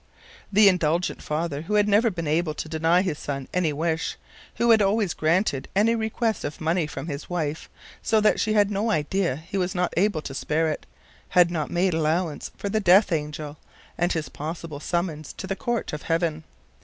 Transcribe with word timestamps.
The 0.51 0.67
indulgent 0.67 1.21
father, 1.21 1.61
who 1.61 1.75
had 1.75 1.87
never 1.87 2.09
been 2.09 2.25
able 2.25 2.55
to 2.55 2.67
deny 2.67 3.03
his 3.03 3.19
son 3.19 3.47
any 3.53 3.71
wish, 3.71 4.17
who 4.55 4.71
had 4.71 4.81
always 4.81 5.13
granted 5.13 5.67
any 5.75 5.93
request 5.93 6.43
of 6.43 6.59
money 6.59 6.87
from 6.87 7.05
his 7.05 7.29
wife, 7.29 7.69
so 8.01 8.19
that 8.19 8.39
she 8.39 8.53
had 8.53 8.71
no 8.71 8.89
idea 8.89 9.35
he 9.35 9.59
was 9.59 9.75
not 9.75 9.93
able 9.95 10.23
to 10.23 10.33
spare 10.33 10.71
it, 10.71 10.87
had 11.29 11.51
not 11.51 11.69
made 11.69 11.93
allowance 11.93 12.49
for 12.57 12.67
the 12.67 12.79
death 12.79 13.11
angel 13.11 13.59
and 13.95 14.13
his 14.13 14.27
possible 14.27 14.79
summons 14.79 15.33
to 15.33 15.45
the 15.45 15.55
court 15.55 15.93
of 15.93 16.01
heaven. 16.01 16.45